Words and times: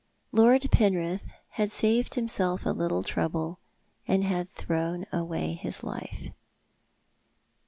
Lord 0.31 0.65
Penrith 0.71 1.31
had 1.49 1.69
saved 1.69 2.15
himself 2.15 2.65
a 2.65 2.71
little 2.71 3.03
trouble, 3.03 3.59
and 4.07 4.23
had 4.23 4.49
thrown 4.51 5.05
away 5.13 5.53
his 5.53 5.83
life. 5.83 6.31